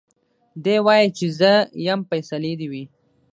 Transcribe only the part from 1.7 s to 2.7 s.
يم فيصلې دي